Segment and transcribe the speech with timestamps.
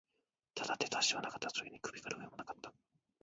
[0.55, 1.47] ただ、手と足はなかった。
[1.51, 2.73] それに首から上も無かった。